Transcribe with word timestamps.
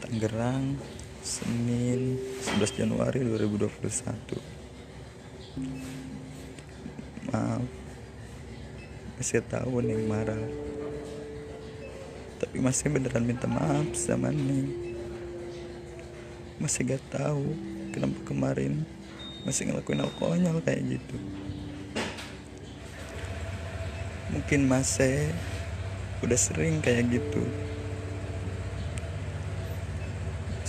Tangerang 0.00 0.80
Senin 1.20 2.16
11 2.40 2.80
Januari 2.80 3.20
2021 3.20 3.68
Maaf 7.28 7.60
Masih 9.20 9.44
tahu 9.44 9.84
Neng 9.84 10.08
marah. 10.08 10.40
Tapi 12.40 12.64
masih 12.64 12.88
beneran 12.88 13.28
minta 13.28 13.44
maaf 13.44 13.92
sama 13.92 14.32
Neng 14.32 14.72
Masih 16.64 16.96
gak 16.96 17.04
tahu 17.12 17.52
Kenapa 17.92 18.16
kemarin 18.24 18.88
Masih 19.44 19.68
ngelakuin 19.68 20.00
konyol 20.16 20.64
kayak 20.64 20.96
gitu. 20.96 21.20
Mungkin 24.32 24.64
masih 24.64 25.28
Udah 26.24 26.40
sering 26.40 26.80
kayak 26.80 27.12
gitu 27.12 27.44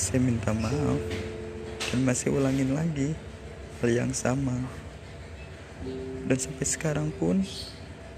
saya 0.03 0.19
minta 0.19 0.51
maaf. 0.51 0.99
Dan 1.87 2.03
masih 2.03 2.35
ulangin 2.35 2.75
lagi 2.75 3.15
hal 3.79 3.87
yang 3.87 4.11
sama. 4.11 4.59
Dan 6.27 6.35
sampai 6.35 6.67
sekarang 6.67 7.07
pun 7.15 7.39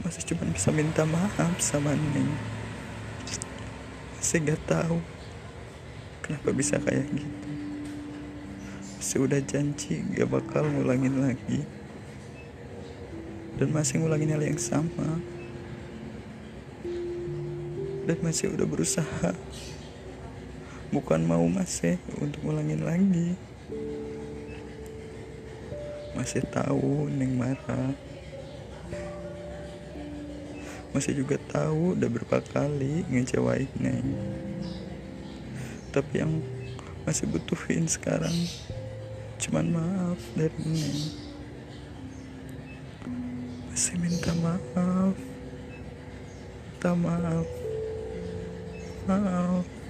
masih 0.01 0.33
cuma 0.33 0.49
bisa 0.49 0.73
minta 0.73 1.05
maaf 1.05 1.61
sama 1.61 1.93
Neng 1.93 2.55
masih 4.25 4.41
gak 4.41 4.65
tahu 4.65 4.97
kenapa 6.25 6.49
bisa 6.49 6.81
kayak 6.81 7.05
gitu. 7.13 7.49
Masih 8.97 9.17
udah 9.21 9.37
janji 9.45 10.01
gak 10.17 10.25
bakal 10.33 10.65
ngulangin 10.65 11.21
lagi. 11.21 11.61
Dan 13.61 13.69
masih 13.69 14.01
ngulangin 14.01 14.33
hal 14.33 14.41
yang 14.41 14.57
sama. 14.57 15.21
Dan 18.09 18.17
masih 18.25 18.49
udah 18.57 18.65
berusaha 18.65 19.37
bukan 20.93 21.21
mau 21.25 21.45
masih 21.47 21.97
untuk 22.19 22.41
ngulangin 22.45 22.81
lagi. 22.85 23.37
Masih 26.17 26.41
tahu 26.49 27.11
Neng 27.11 27.37
marah 27.37 27.93
masih 30.95 31.11
juga 31.11 31.35
tahu 31.51 31.99
udah 31.99 32.07
berapa 32.07 32.39
kali 32.55 33.03
ngecewain 33.11 33.67
Neng. 33.83 34.15
Tapi 35.91 36.23
yang 36.23 36.39
masih 37.03 37.27
butuhin 37.27 37.83
sekarang 37.83 38.31
cuman 39.43 39.75
maaf 39.75 40.19
dari 40.39 40.55
Neng. 40.63 40.99
Masih 43.67 43.99
minta 43.99 44.31
maaf. 44.39 45.19
Minta 46.71 46.91
maaf. 46.95 47.47
Maaf 49.03 49.84